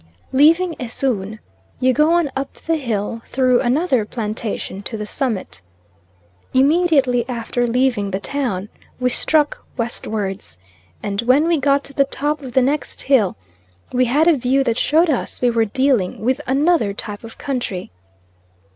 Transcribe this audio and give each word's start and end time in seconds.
Leaving 0.33 0.73
Esoon 0.79 1.37
you 1.79 1.93
go 1.93 2.11
on 2.13 2.31
up 2.35 2.51
the 2.65 2.77
hill 2.77 3.21
through 3.27 3.61
another 3.61 4.03
plantation 4.03 4.81
to 4.81 4.97
the 4.97 5.05
summit. 5.05 5.61
Immediately 6.55 7.23
after 7.29 7.67
leaving 7.67 8.09
the 8.09 8.19
town 8.19 8.67
we 8.99 9.11
struck 9.11 9.63
westwards; 9.77 10.57
and 11.03 11.21
when 11.21 11.47
we 11.47 11.59
got 11.59 11.83
to 11.83 11.93
the 11.93 12.05
top 12.05 12.41
of 12.41 12.53
the 12.53 12.63
next 12.63 13.03
hill 13.03 13.35
we 13.93 14.05
had 14.05 14.27
a 14.27 14.35
view 14.35 14.63
that 14.63 14.75
showed 14.79 15.07
us 15.11 15.39
we 15.39 15.51
were 15.51 15.65
dealing 15.65 16.21
with 16.25 16.41
another 16.47 16.93
type 16.95 17.23
of 17.23 17.37
country. 17.37 17.91